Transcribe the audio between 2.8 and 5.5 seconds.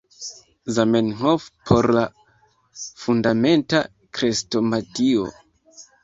Fundamenta Krestomatio.